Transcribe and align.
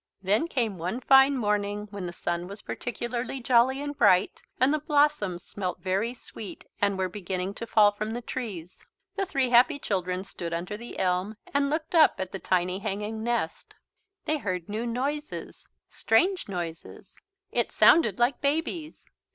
Then 0.23 0.47
came 0.47 0.79
one 0.79 0.99
fine 0.99 1.37
morning 1.37 1.85
when 1.91 2.07
the 2.07 2.11
sun 2.11 2.47
was 2.47 2.63
particularly 2.63 3.39
jolly 3.39 3.79
and 3.83 3.95
bright, 3.95 4.41
and 4.59 4.73
the 4.73 4.79
blossoms 4.79 5.43
smelt 5.45 5.79
very 5.79 6.11
sweet 6.15 6.65
and 6.81 6.97
were 6.97 7.07
beginning 7.07 7.53
to 7.53 7.67
fall 7.67 7.91
from 7.91 8.09
the 8.13 8.21
trees. 8.23 8.79
The 9.15 9.27
three 9.27 9.51
happy 9.51 9.77
children 9.77 10.23
stood 10.23 10.55
under 10.55 10.75
the 10.75 10.97
elm 10.97 11.37
and 11.53 11.69
looked 11.69 11.93
up 11.93 12.15
at 12.17 12.31
the 12.31 12.39
tiny 12.39 12.79
hanging 12.79 13.23
nest. 13.23 13.75
They 14.25 14.39
heard 14.39 14.67
new 14.67 14.87
noises, 14.87 15.67
strange 15.87 16.47
noises. 16.47 17.15
It 17.51 17.71
sounded 17.71 18.17
like 18.17 18.41
babies. 18.41 19.05